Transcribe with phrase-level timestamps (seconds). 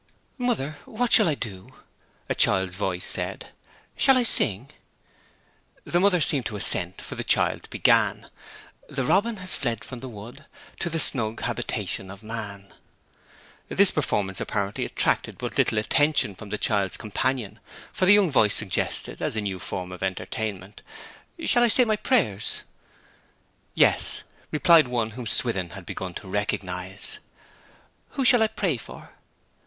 [0.39, 1.69] 'Mother, what shall I do?'
[2.27, 3.49] a child's voice said.
[3.95, 4.71] 'Shall I sing?'
[5.83, 8.27] The mother seemed to assent, for the child began
[8.89, 10.45] 'The robin has fled from the wood
[10.79, 12.73] To the snug habitation of man.'
[13.69, 17.59] This performance apparently attracted but little attention from the child's companion,
[17.93, 20.81] for the young voice suggested, as a new form of entertainment,
[21.37, 22.63] 'Shall I say my prayers?'
[23.75, 27.19] 'Yes,' replied one whom Swithin had begun to recognize.
[28.13, 29.11] 'Who shall I pray for?'